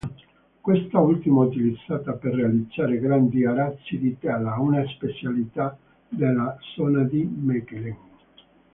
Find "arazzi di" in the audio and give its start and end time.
3.45-4.17